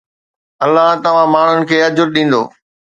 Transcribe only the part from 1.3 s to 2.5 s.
ماڻهن کي اجر ڏيندو